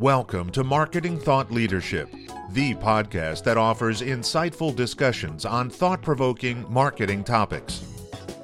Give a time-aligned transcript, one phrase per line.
[0.00, 2.10] Welcome to Marketing Thought Leadership,
[2.52, 7.84] the podcast that offers insightful discussions on thought provoking marketing topics.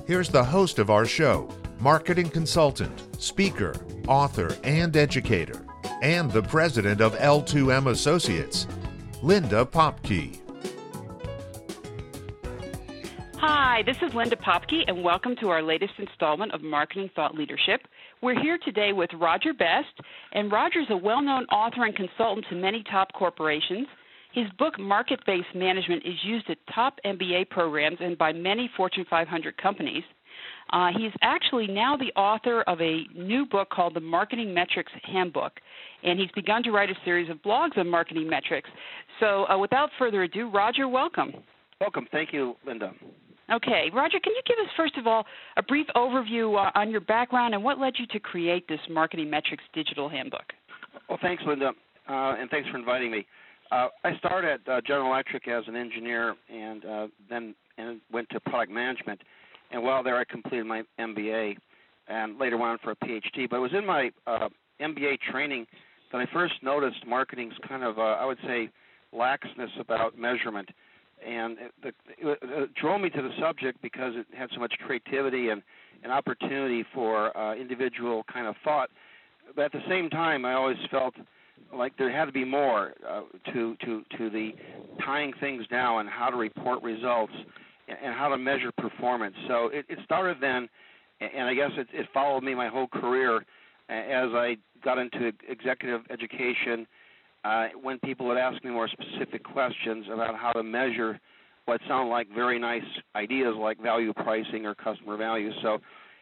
[0.07, 1.49] Here's the host of our show,
[1.81, 3.75] marketing consultant, speaker,
[4.07, 5.65] author, and educator,
[6.03, 8.67] and the president of L2M Associates,
[9.23, 10.39] Linda Popky.
[13.39, 17.81] Hi, this is Linda Popky, and welcome to our latest installment of Marketing Thought Leadership.
[18.27, 22.45] We're here today with Roger Best, and Roger is a well known author and consultant
[22.51, 23.87] to many top corporations.
[24.33, 29.07] His book, Market Based Management, is used at top MBA programs and by many Fortune
[29.09, 30.03] 500 companies.
[30.73, 35.53] Uh, he's actually now the author of a new book called The Marketing Metrics Handbook,
[36.03, 38.69] and he's begun to write a series of blogs on marketing metrics.
[39.21, 41.33] So, uh, without further ado, Roger, welcome.
[41.81, 42.09] Welcome.
[42.11, 42.93] Thank you, Linda.
[43.53, 45.25] Okay, Roger, can you give us first of all
[45.57, 49.31] a brief overview uh, on your background and what led you to create this Marketing
[49.31, 50.53] Metrics Digital Handbook?
[51.09, 51.73] Well, thanks, Linda,
[52.09, 53.25] uh, and thanks for inviting me.
[53.71, 58.29] Uh, I started at uh, General Electric as an engineer, and uh, then and went
[58.31, 59.21] to product management.
[59.71, 61.57] And while there, I completed my MBA,
[62.09, 63.49] and later went on for a PhD.
[63.49, 64.49] But it was in my uh,
[64.81, 65.67] MBA training
[66.11, 68.71] that I first noticed marketing's kind of, I would say,
[69.13, 70.69] laxness about measurement
[71.25, 75.63] and it, it, drove me to the subject because it had so much creativity and
[76.05, 78.91] an opportunity for uh, individual kind of thought.
[79.55, 81.15] But at the same time, I always felt
[81.75, 84.51] like there had to be more uh, to to to the
[85.05, 87.33] tying things down and how to report results
[87.89, 89.35] and how to measure performance.
[89.49, 90.69] So it, it started then,
[91.21, 93.45] and I guess it, it followed me my whole career
[93.89, 96.87] as I got into executive education
[97.47, 101.21] uh, when people would ask me more specific questions about how to measure
[101.67, 102.83] what sound like very nice
[103.15, 105.51] ideas like value pricing or customer value.
[105.63, 105.79] So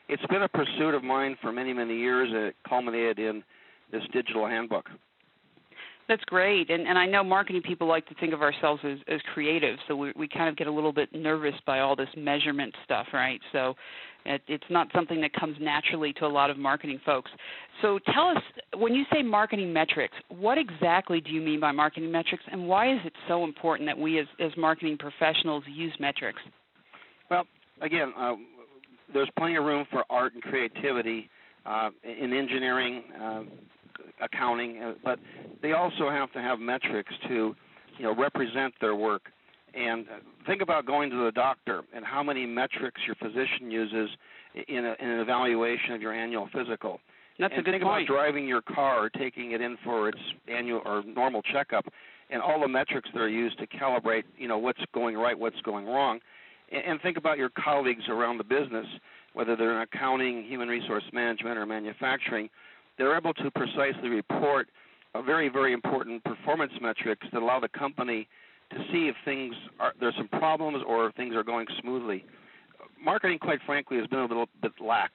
[0.08, 2.28] it's been a pursuit of mine for many, many years.
[2.28, 3.42] and It culminated in
[3.90, 4.90] this digital handbook.
[6.06, 9.20] That's great, and and I know marketing people like to think of ourselves as as
[9.32, 12.74] creative, so we we kind of get a little bit nervous by all this measurement
[12.84, 13.40] stuff, right?
[13.52, 13.74] So
[14.26, 17.30] it, it's not something that comes naturally to a lot of marketing folks.
[17.80, 18.42] So tell us,
[18.76, 22.92] when you say marketing metrics, what exactly do you mean by marketing metrics, and why
[22.92, 26.40] is it so important that we as as marketing professionals use metrics?
[27.30, 27.44] Well,
[27.80, 28.34] again, uh,
[29.14, 31.30] there's plenty of room for art and creativity
[31.64, 33.04] uh, in engineering.
[33.18, 33.42] Uh,
[34.20, 35.18] accounting, uh, but
[35.62, 37.54] they also have to have metrics to,
[37.98, 39.22] you know, represent their work.
[39.74, 44.10] And uh, think about going to the doctor and how many metrics your physician uses
[44.68, 47.00] in, a, in an evaluation of your annual physical.
[47.38, 48.08] That's and a good think point.
[48.08, 51.84] about driving your car, taking it in for its annual or normal checkup,
[52.30, 55.60] and all the metrics that are used to calibrate, you know, what's going right, what's
[55.62, 56.20] going wrong.
[56.70, 58.86] And, and think about your colleagues around the business,
[59.32, 62.48] whether they're in accounting, human resource management, or manufacturing
[62.98, 64.68] they're able to precisely report
[65.14, 68.28] a very, very important performance metrics that allow the company
[68.70, 72.24] to see if things are there's some problems or things are going smoothly.
[73.02, 75.12] Marketing, quite frankly, has been a little bit lax.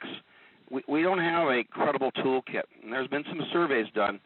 [0.71, 4.19] We, we don't have a credible toolkit, and there's been some surveys done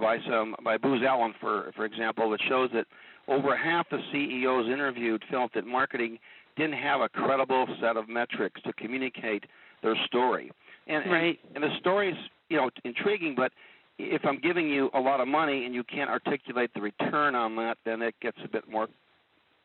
[0.00, 2.86] by some by Booz Allen, for for example, that shows that
[3.26, 6.18] over half the CEOs interviewed felt that marketing
[6.56, 9.44] didn't have a credible set of metrics to communicate
[9.82, 10.50] their story.
[10.86, 11.38] And, right.
[11.54, 12.16] and, and the stories
[12.48, 13.52] you know intriguing, but
[13.98, 17.56] if I'm giving you a lot of money and you can't articulate the return on
[17.56, 18.86] that, then it gets a bit more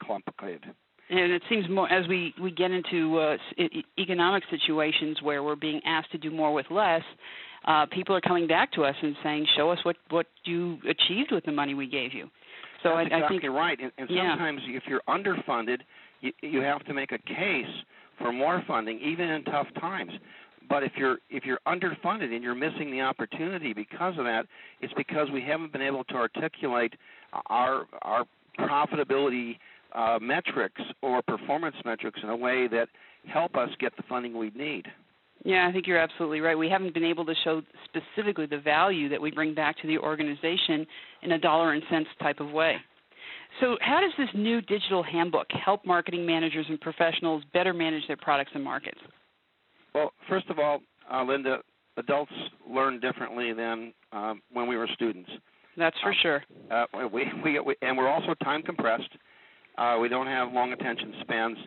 [0.06, 0.64] complicated.
[1.10, 3.38] And it seems more as we we get into uh,
[4.00, 7.04] economic situations where we're being asked to do more with less.
[7.66, 11.32] Uh, people are coming back to us and saying, "Show us what what you achieved
[11.32, 12.30] with the money we gave you."
[12.82, 13.80] So That's I, exactly I think you're right.
[13.80, 14.78] And, and sometimes, yeah.
[14.78, 15.80] if you're underfunded,
[16.22, 17.66] you, you have to make a case
[18.18, 20.12] for more funding, even in tough times.
[20.70, 24.46] But if you're if you're underfunded and you're missing the opportunity because of that,
[24.82, 26.94] it's because we haven't been able to articulate
[27.48, 28.26] our our
[28.60, 29.58] profitability
[29.94, 32.88] uh, metrics or performance metrics in a way that
[33.28, 34.86] help us get the funding we need.
[35.46, 36.58] Yeah, I think you're absolutely right.
[36.58, 39.98] We haven't been able to show specifically the value that we bring back to the
[39.98, 40.88] organization
[41.22, 42.78] in a dollar and cents type of way.
[43.60, 48.18] So, how does this new digital handbook help marketing managers and professionals better manage their
[48.18, 48.98] products and markets?
[49.94, 50.82] Well, first of all,
[51.12, 51.60] uh, Linda,
[51.98, 52.32] adults
[52.70, 55.30] learn differently than um, when we were students.
[55.78, 56.44] That's for uh, sure.
[56.72, 59.10] Uh, we, we, we, and we're also time compressed.
[59.78, 61.58] Uh, we don't have long attention spans,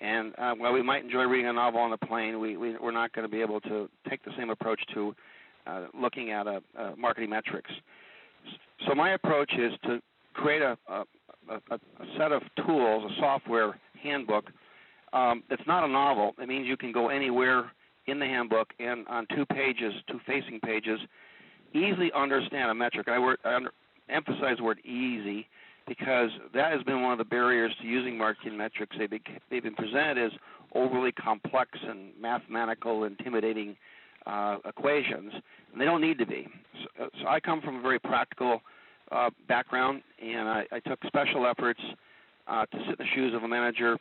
[0.00, 2.90] and uh, while we might enjoy reading a novel on the plane, we, we we're
[2.90, 5.14] not going to be able to take the same approach to
[5.66, 7.70] uh, looking at a, a marketing metrics.
[8.86, 10.00] So my approach is to
[10.34, 11.04] create a, a,
[11.48, 11.78] a, a
[12.18, 14.50] set of tools, a software handbook
[15.16, 16.34] um, it's not a novel.
[16.38, 17.72] It means you can go anywhere
[18.06, 21.00] in the handbook and on two pages, two facing pages,
[21.72, 23.08] easily understand a metric.
[23.08, 23.72] I, word, I under,
[24.08, 25.46] emphasize the word easy
[25.88, 28.94] because that has been one of the barriers to using marketing metrics.
[28.98, 29.20] They've been,
[29.50, 30.32] they've been presented as
[30.74, 33.76] overly complex and mathematical, intimidating
[34.26, 35.32] uh, equations,
[35.72, 36.46] and they don't need to be.
[36.98, 38.60] So, so I come from a very practical
[39.12, 41.80] uh, background, and I, I, took special efforts
[42.48, 43.96] uh, to sit in the shoes of a manager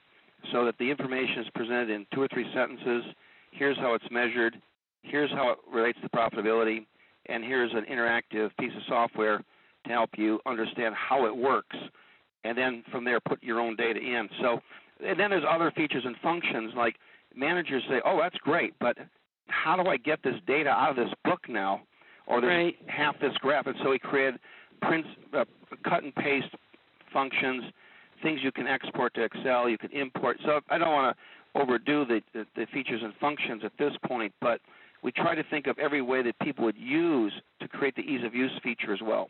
[0.52, 3.04] so that the information is presented in two or three sentences.
[3.52, 4.56] Here's how it's measured.
[5.04, 6.86] Here's how it relates to profitability,
[7.28, 9.44] and here's an interactive piece of software
[9.86, 11.76] to help you understand how it works,
[12.44, 14.28] and then from there put your own data in.
[14.42, 14.60] So,
[15.06, 16.96] and then there's other features and functions like
[17.36, 18.98] managers say, "Oh, that's great, but
[19.48, 21.82] how do I get this data out of this book now,
[22.26, 22.76] or this right.
[22.88, 24.40] half this graph?" And so he created
[24.82, 25.46] print, uh,
[25.84, 26.54] cut and paste
[27.14, 27.64] functions,
[28.22, 30.38] things you can export to Excel, you can import.
[30.46, 34.34] So I don't want to overdo the, the, the features and functions at this point,
[34.42, 34.60] but
[35.04, 38.24] we try to think of every way that people would use to create the ease
[38.26, 39.28] of use feature as well.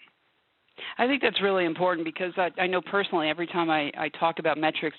[0.98, 4.40] I think that's really important because I, I know personally every time I, I talk
[4.40, 4.98] about metrics,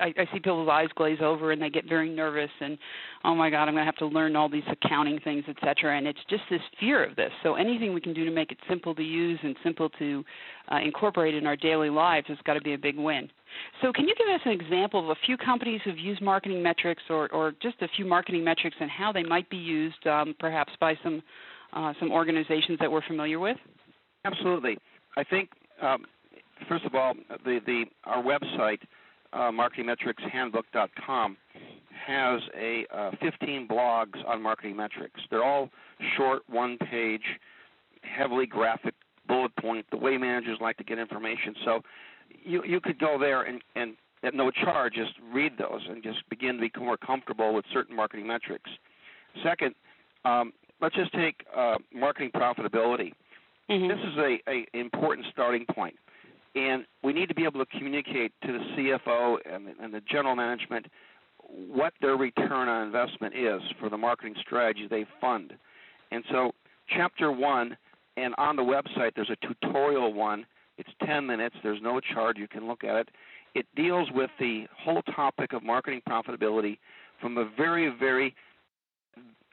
[0.00, 2.76] I, I see people's eyes glaze over and they get very nervous and
[3.24, 5.96] oh my God, I'm going to have to learn all these accounting things, et cetera.
[5.96, 7.30] And it's just this fear of this.
[7.42, 10.24] So anything we can do to make it simple to use and simple to
[10.70, 13.28] uh, incorporate in our daily lives has got to be a big win.
[13.82, 17.02] So can you give us an example of a few companies who've used marketing metrics
[17.08, 20.72] or, or just a few marketing metrics and how they might be used um, perhaps
[20.80, 21.22] by some
[21.72, 23.56] uh, some organizations that we're familiar with?
[24.24, 24.78] Absolutely.
[25.16, 25.50] I think
[25.80, 26.04] um,
[26.68, 27.14] first of all,
[27.44, 28.80] the the our website,
[29.32, 31.36] uh, marketingmetricshandbook.com,
[32.06, 35.20] has a uh, 15 blogs on marketing metrics.
[35.30, 35.70] They're all
[36.16, 37.22] short, one-page,
[38.02, 38.94] heavily graphic
[39.26, 39.86] bullet point.
[39.90, 41.54] The way managers like to get information.
[41.64, 41.80] So
[42.42, 46.28] you you could go there and and at no charge just read those and just
[46.30, 48.70] begin to become more comfortable with certain marketing metrics.
[49.42, 49.74] Second,
[50.24, 53.12] um, let's just take uh, marketing profitability.
[53.70, 53.88] Mm-hmm.
[53.88, 55.96] This is a, a important starting point,
[56.54, 60.36] and we need to be able to communicate to the CFO and, and the general
[60.36, 60.86] management
[61.48, 65.54] what their return on investment is for the marketing strategy they fund.
[66.10, 66.52] And so,
[66.88, 67.76] chapter one,
[68.16, 70.46] and on the website, there's a tutorial one.
[70.78, 71.56] It's 10 minutes.
[71.62, 72.36] There's no charge.
[72.38, 73.08] You can look at it.
[73.54, 76.78] It deals with the whole topic of marketing profitability
[77.20, 78.34] from a very, very,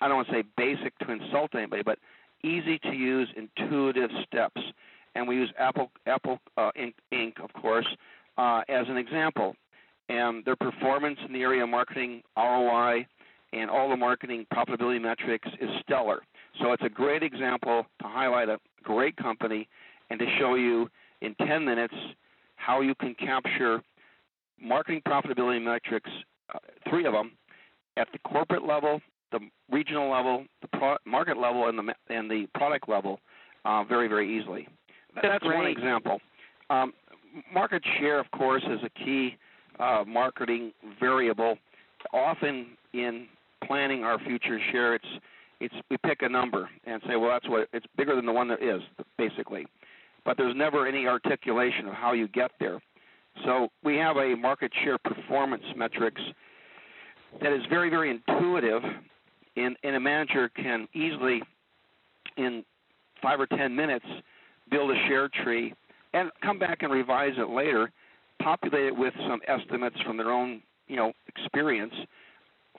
[0.02, 2.00] I don't want to say basic to insult anybody, but
[2.44, 4.62] easy to use, intuitive steps.
[5.16, 6.72] And we use Apple Apple uh,
[7.14, 7.88] Inc, of course,
[8.38, 9.56] uh, as an example.
[10.10, 13.06] And their performance in the area of marketing ROI
[13.54, 16.22] and all the marketing profitability metrics is stellar.
[16.62, 19.68] So it's a great example to highlight a great company
[20.10, 20.90] and to show you
[21.22, 21.94] in 10 minutes
[22.56, 23.82] how you can capture
[24.62, 26.10] marketing profitability metrics,
[26.54, 26.60] uh,
[26.90, 27.32] three of them,
[27.98, 29.40] at the corporate level, the
[29.70, 33.20] regional level, the pro- market level, and the and the product level
[33.66, 34.68] uh, very very easily.
[35.16, 36.20] That's, That's one example.
[36.70, 36.94] Um,
[37.54, 39.36] market share, of course, is a key
[39.80, 41.58] uh, marketing variable.
[42.14, 43.28] Often in
[43.66, 45.06] planning our future share, it's
[45.60, 48.48] it's we pick a number and say, well, that's what it's bigger than the one
[48.48, 48.82] that is
[49.18, 49.66] basically,
[50.26, 52.80] but there's never any articulation of how you get there.
[53.46, 56.22] So we have a market share performance metrics
[57.42, 58.82] that is very very intuitive
[59.56, 61.42] and, and a manager can easily,
[62.38, 62.64] in
[63.22, 64.06] five or ten minutes,
[64.70, 65.74] build a share tree
[66.14, 67.92] and come back and revise it later,
[68.42, 71.94] populate it with some estimates from their own, you know, experience,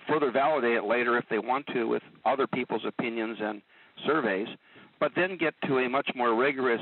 [0.08, 3.62] further validate it later if they want to with other people's opinions and
[4.06, 4.48] surveys,
[5.00, 6.80] but then get to a much more rigorous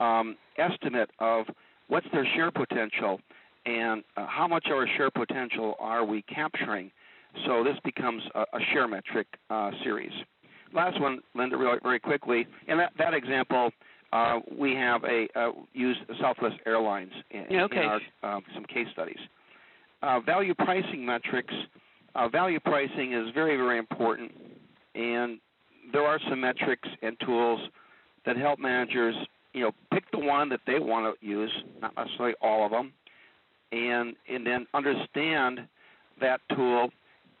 [0.00, 1.46] um, estimate of
[1.88, 3.20] what's their share potential
[3.64, 6.90] and uh, how much of our share potential are we capturing
[7.46, 10.12] so this becomes a, a share metric uh, series.
[10.72, 12.46] Last one, Linda, really, very quickly.
[12.68, 13.70] In that, that example,
[14.12, 17.82] uh, we have a uh, used Southwest Airlines in, okay.
[17.82, 17.86] in
[18.22, 19.18] our uh, some case studies.
[20.02, 21.54] Uh, value pricing metrics.
[22.14, 24.32] Uh, value pricing is very very important,
[24.94, 25.38] and
[25.92, 27.60] there are some metrics and tools
[28.24, 29.14] that help managers,
[29.52, 32.92] you know, pick the one that they want to use, not necessarily all of them,
[33.72, 35.60] and and then understand
[36.20, 36.90] that tool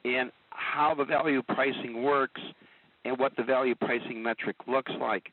[0.06, 2.40] and how the value pricing works
[3.04, 5.32] and what the value pricing metric looks like.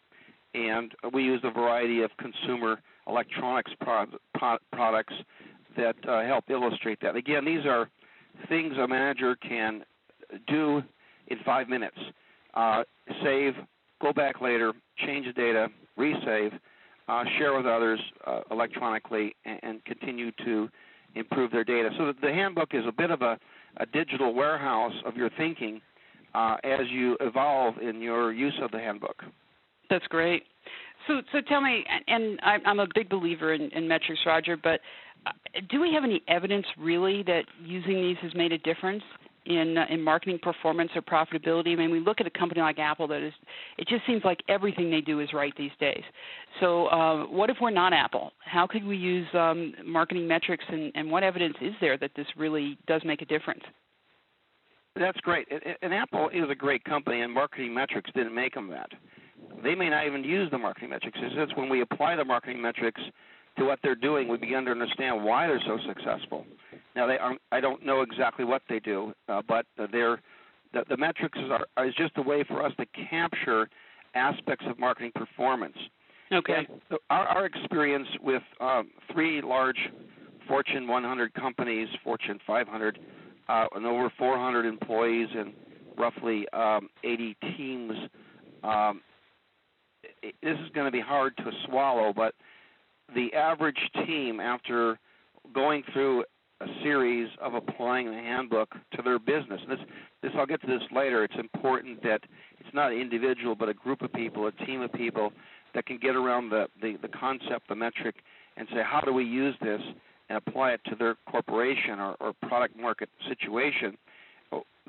[0.54, 5.14] And we use a variety of consumer electronics pro- pro- products
[5.78, 7.16] that uh, help illustrate that.
[7.16, 7.90] Again, these are
[8.50, 9.84] things a manager can
[10.48, 10.82] do
[11.28, 11.98] in five minutes.
[12.54, 12.84] Uh,
[13.24, 13.54] save,
[14.02, 14.74] go back later,
[15.06, 16.52] change the data, resave,
[17.08, 20.70] uh, share with others uh, electronically, and, and, continue to
[21.16, 21.90] improve their data.
[21.98, 23.38] So the handbook is a bit of a
[23.78, 25.82] a digital warehouse of your thinking
[26.36, 29.24] uh, as you evolve in your use of the handbook.
[29.90, 30.44] That's great.
[31.08, 34.56] So, so tell me, and I'm a big believer in, in metrics, Roger.
[34.56, 34.80] But
[35.26, 35.32] uh,
[35.70, 39.04] do we have any evidence really that using these has made a difference
[39.46, 41.74] in uh, in marketing performance or profitability?
[41.74, 43.34] I mean, we look at a company like Apple that is,
[43.78, 46.04] it just seems like everything they do is right these days.
[46.60, 48.32] So, uh, what if we're not Apple?
[48.40, 52.28] How could we use um, marketing metrics, and, and what evidence is there that this
[52.38, 53.64] really does make a difference?
[54.96, 55.48] That's great.
[55.82, 58.90] And Apple is a great company, and marketing metrics didn't make them that.
[59.64, 61.18] They may not even use the marketing metrics.
[61.22, 63.02] It's just when we apply the marketing metrics
[63.58, 66.46] to what they're doing, we begin to understand why they're so successful.
[66.96, 70.22] Now, they are, I don't know exactly what they do, uh, but they're,
[70.74, 73.68] the, the metrics are, is just a way for us to capture
[74.16, 75.78] aspects of marketing performance.
[76.32, 76.68] Okay.
[77.10, 79.78] our, our experience with um, three large
[80.48, 83.00] Fortune 100 companies, Fortune 500,
[83.48, 85.54] uh, and over 400 employees and
[85.98, 87.94] roughly um, 80 teams.
[88.64, 89.02] Um,
[90.22, 92.36] it, this is going to be hard to swallow, but
[93.16, 95.00] the average team, after
[95.54, 96.24] going through
[96.62, 99.86] a series of applying the handbook to their business, and this,
[100.22, 101.24] this I'll get to this later.
[101.24, 102.22] It's important that
[102.60, 105.34] it's not an individual, but a group of people, a team of people
[105.74, 108.16] that can get around the, the, the concept, the metric,
[108.56, 109.82] and say, how do we use this
[110.30, 113.98] and apply it to their corporation or, or product market situation.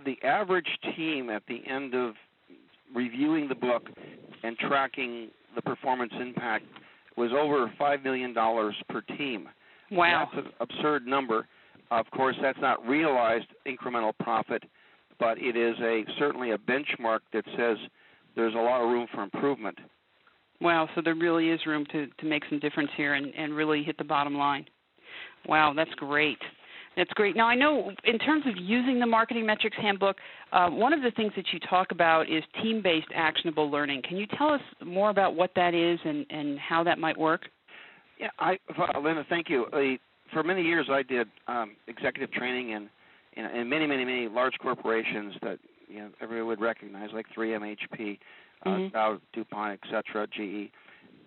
[0.04, 2.14] The average team at the end of
[2.94, 3.88] reviewing the book
[4.42, 6.64] and tracking the performance impact
[7.16, 8.34] was over $5 million
[8.88, 9.48] per team.
[9.90, 10.28] Wow.
[10.34, 11.46] That's an absurd number.
[11.90, 14.62] Of course, that's not realized incremental profit,
[15.18, 17.76] but it is a certainly a benchmark that says
[18.34, 19.78] there's a lot of room for improvement.
[20.60, 23.82] Wow, so there really is room to, to make some difference here and, and really
[23.82, 24.66] hit the bottom line.
[25.46, 26.38] Wow, that's great.
[26.96, 27.36] That's great.
[27.36, 30.16] Now, I know in terms of using the Marketing Metrics Handbook,
[30.52, 34.02] uh, one of the things that you talk about is team based actionable learning.
[34.08, 37.42] Can you tell us more about what that is and, and how that might work?
[38.18, 38.58] Yeah, I,
[39.02, 39.66] Linda, thank you.
[39.72, 39.96] Uh,
[40.32, 42.88] for many years, I did um, executive training in,
[43.34, 47.76] in, in, many, many, many large corporations that you know everyone would recognize, like 3M,
[47.76, 48.18] HP,
[48.64, 48.94] uh, mm-hmm.
[48.94, 50.70] Dow, DuPont, etc., GE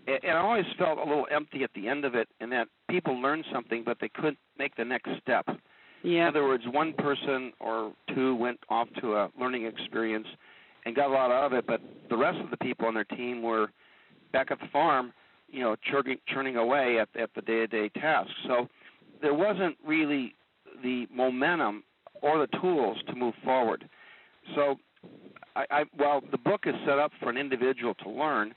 [0.08, 3.20] and I always felt a little empty at the end of it, in that people
[3.22, 5.46] learned something, but they couldn't make the next step.
[6.03, 6.22] Yeah.
[6.22, 10.27] In other words, one person or two went off to a learning experience
[10.86, 13.03] and got a lot out of it, but the rest of the people on their
[13.03, 13.67] team were
[14.32, 15.12] back at the farm,
[15.50, 18.34] you know, churning, churning away at, at the day-to-day tasks.
[18.48, 18.68] So
[19.22, 20.34] there wasn't really
[20.84, 21.84] the momentum
[22.22, 23.88] or the tools to move forward.
[24.56, 24.77] So,
[25.56, 28.54] I, I, while the book is set up for an individual to learn,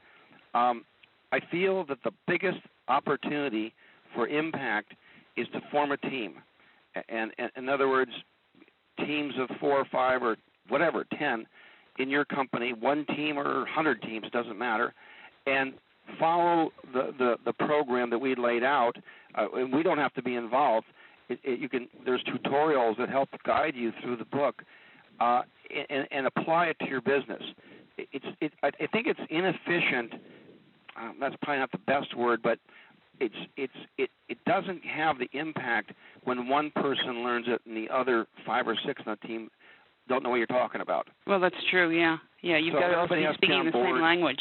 [0.55, 0.85] um,
[1.33, 3.73] I feel that the biggest opportunity
[4.15, 4.95] for impact
[5.37, 6.35] is to form a team.
[7.09, 8.11] And, and in other words,
[9.07, 10.37] teams of four or five or
[10.69, 11.47] whatever, 10
[11.99, 14.93] in your company, one team or 100 teams, doesn't matter,
[15.47, 15.75] and
[16.19, 18.97] follow the, the, the program that we laid out.
[19.35, 20.87] Uh, and we don't have to be involved.
[21.29, 24.63] It, it, you can there's tutorials that help guide you through the book
[25.21, 25.43] uh,
[25.89, 27.43] and, and apply it to your business.
[27.99, 30.15] It's it, I think it's inefficient
[30.97, 32.59] um, that's probably not the best word, but
[33.21, 35.93] it's it's it it doesn't have the impact
[36.25, 39.51] when one person learns it and the other five or six on the team
[40.09, 41.09] don't know what you're talking about.
[41.27, 41.91] Well, that's true.
[41.91, 42.57] Yeah, yeah.
[42.59, 44.41] You've so got to be speaking the same language.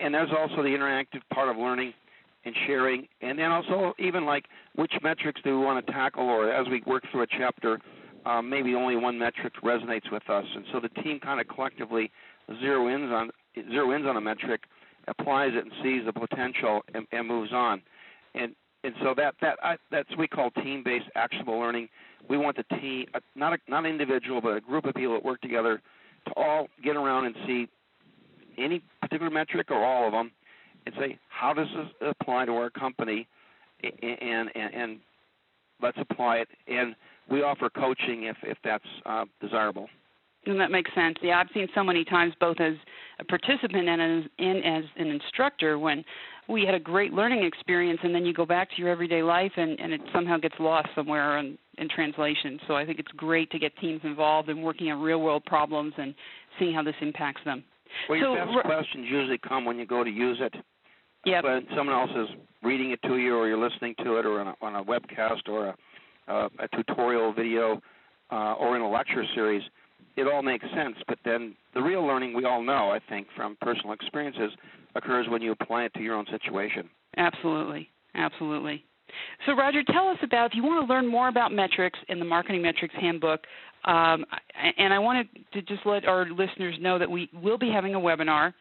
[0.00, 1.94] And there's also the interactive part of learning
[2.44, 6.52] and sharing, and then also even like which metrics do we want to tackle, or
[6.52, 7.80] as we work through a chapter,
[8.24, 12.10] um, maybe only one metric resonates with us, and so the team kind of collectively
[12.60, 13.30] zero ins on
[13.70, 14.62] zero ins on a metric
[15.08, 17.82] applies it and sees the potential and, and moves on.
[18.34, 21.88] And and so that that I, that's what we call team-based actionable learning.
[22.28, 25.24] We want the team, uh, not a, not individual, but a group of people that
[25.24, 25.80] work together
[26.26, 27.68] to all get around and see
[28.58, 30.30] any particular metric or all of them,
[30.86, 33.26] and say how does this apply to our company,
[33.82, 34.98] and and, and
[35.82, 36.48] let's apply it.
[36.68, 36.94] And
[37.30, 39.88] we offer coaching if if that's uh, desirable.
[40.46, 41.16] And that makes sense.
[41.22, 42.74] Yeah, I've seen so many times both as
[43.18, 46.04] a participant and as, and as an instructor when
[46.48, 49.50] we had a great learning experience and then you go back to your everyday life
[49.56, 52.60] and, and it somehow gets lost somewhere in, in translation.
[52.68, 55.94] So I think it's great to get teams involved in working on real world problems
[55.98, 56.14] and
[56.60, 57.64] seeing how this impacts them.
[58.08, 60.54] Well, so, your best questions usually come when you go to use it.
[61.24, 61.40] Yeah.
[61.42, 64.48] When someone else is reading it to you, or you're listening to it, or on
[64.48, 65.76] a, on a webcast, or a,
[66.28, 67.80] uh, a tutorial video,
[68.30, 69.62] uh, or in a lecture series,
[70.16, 70.96] it all makes sense.
[71.08, 74.52] But then the real learning we all know, I think, from personal experiences,
[74.94, 76.88] occurs when you apply it to your own situation.
[77.16, 78.84] Absolutely, absolutely.
[79.44, 82.24] So, Roger, tell us about if you want to learn more about metrics in the
[82.24, 83.40] Marketing Metrics Handbook.
[83.84, 84.24] Um,
[84.78, 88.00] and I wanted to just let our listeners know that we will be having a
[88.00, 88.52] webinar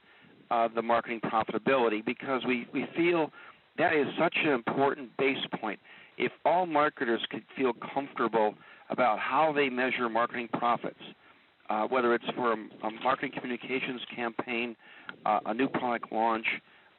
[0.51, 3.31] uh, the marketing profitability, because we, we feel
[3.79, 5.79] that is such an important base point
[6.19, 8.55] if all marketers could feel comfortable
[8.91, 11.01] about how they measure marketing profits,
[11.69, 14.77] uh, whether it's for a, a marketing communications campaign,
[15.25, 16.47] uh, a new product launch,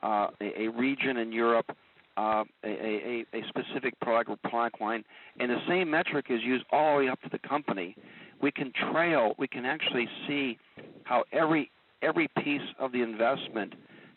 [0.04, 1.76] uh, a, a, region in Europe,
[2.18, 5.04] uh, a, a, a, specific product or product line,
[5.40, 7.96] and the same metric is used all the way up to the company,
[8.42, 10.58] we can trail, we can actually see
[11.04, 13.74] how every every piece of the investment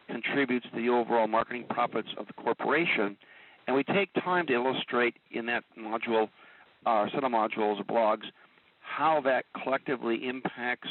[0.09, 3.17] contributes to the overall marketing profits of the corporation
[3.71, 6.29] and we take time to illustrate in that module,
[6.87, 8.25] uh, set of modules or blogs,
[8.81, 10.89] how that collectively impacts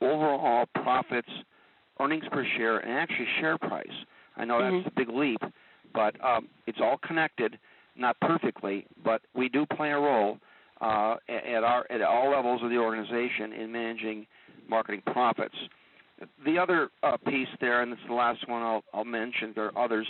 [0.00, 1.28] overall profits,
[2.00, 3.86] earnings per share, and actually share price.
[4.36, 4.76] I know mm-hmm.
[4.78, 5.40] that's a big leap,
[5.94, 7.58] but um, it's all connected,
[7.96, 10.38] not perfectly, but we do play a role
[10.80, 14.26] uh, at our at all levels of the organization in managing
[14.68, 15.54] marketing profits.
[16.44, 19.52] The other uh, piece there, and this is the last one I'll, I'll mention.
[19.54, 20.06] There are others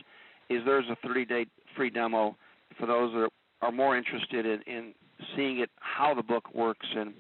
[0.51, 2.37] is there's a 30-day free demo
[2.79, 3.29] for those that
[3.63, 4.93] are more interested in, in
[5.37, 7.15] seeing it, how the book works, and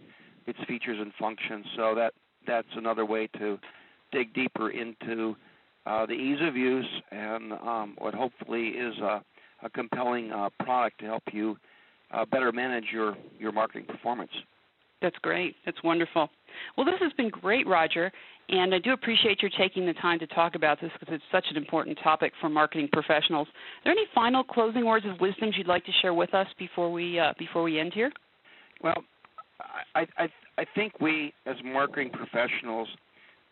[0.46, 1.64] its features and functions.
[1.76, 2.12] So that
[2.46, 3.58] that's another way to
[4.10, 5.36] dig deeper into
[5.86, 9.22] uh, the ease of use and um, what hopefully is a,
[9.62, 11.56] a compelling uh, product to help you
[12.12, 14.30] uh, better manage your, your marketing performance.
[15.00, 15.56] That's great.
[15.64, 16.28] That's wonderful.
[16.76, 18.12] Well, this has been great, Roger,
[18.48, 21.46] and I do appreciate your taking the time to talk about this because it's such
[21.50, 23.48] an important topic for marketing professionals.
[23.48, 26.92] Are there any final closing words of wisdom you'd like to share with us before
[26.92, 28.12] we uh, before we end here?
[28.82, 29.02] Well,
[29.94, 32.88] I, I I think we as marketing professionals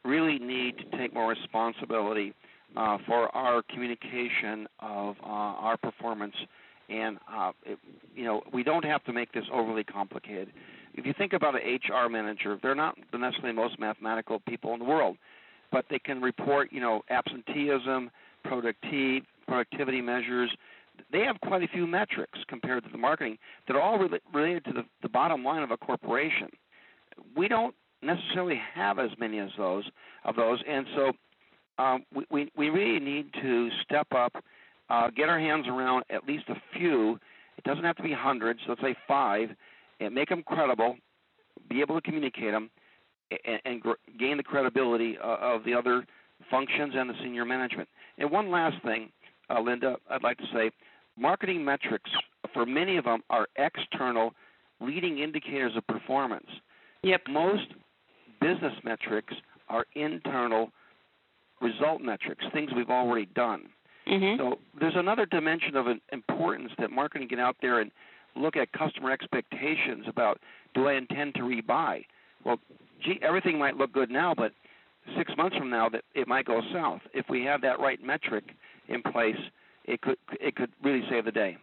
[0.05, 2.33] really need to take more responsibility
[2.77, 6.35] uh, for our communication of uh, our performance,
[6.89, 7.79] and uh, it,
[8.15, 10.53] you know we don't have to make this overly complicated
[10.95, 14.81] if you think about an HR manager, they're not necessarily the most mathematical people in
[14.81, 15.17] the world,
[15.71, 18.11] but they can report, you know, absenteeism,
[18.45, 20.51] productivity, productivity measures.
[21.13, 24.65] They have quite a few metrics compared to the marketing that are all re- related
[24.67, 26.49] to the, the bottom line of a corporation.
[27.37, 29.85] We don't necessarily have as many as those
[30.25, 31.13] of those, and so
[31.83, 34.33] um, we, we we really need to step up,
[34.89, 37.19] uh, get our hands around at least a few.
[37.57, 38.61] It doesn't have to be hundreds.
[38.69, 39.51] Let's say five
[40.01, 40.97] and make them credible,
[41.69, 42.71] be able to communicate them,
[43.45, 46.07] and, and gr- gain the credibility uh, of the other
[46.51, 47.89] functions and the senior management.
[48.19, 49.11] And one last thing,
[49.51, 50.71] uh, Linda, I'd like to say,
[51.19, 52.11] marketing metrics
[52.55, 54.33] for many of them are external
[54.81, 56.47] leading indicators of performance.
[57.03, 57.23] Yep.
[57.31, 57.67] Most
[58.41, 59.35] business metrics
[59.69, 60.71] are internal
[61.61, 63.69] result metrics, things we've already done.
[64.09, 64.41] Mm-hmm.
[64.41, 67.91] So there's another dimension of importance that marketing get out there and
[68.35, 70.41] look at customer expectations about
[70.75, 72.05] do I intend to rebuy?
[72.45, 72.59] Well,
[73.05, 74.53] gee, everything might look good now, but
[75.17, 77.01] six months from now, that it might go south.
[77.13, 78.45] If we have that right metric
[78.89, 79.37] in place,
[79.85, 81.57] it could it could really save the day.